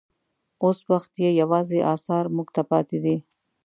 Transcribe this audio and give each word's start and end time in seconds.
اوس 0.63 0.77
وخت 0.91 1.11
یې 1.23 1.29
یوازې 1.41 1.79
اثار 1.93 2.25
موږ 2.35 2.47
ته 2.55 2.61
پاتې 2.69 2.97
دي. 3.03 3.15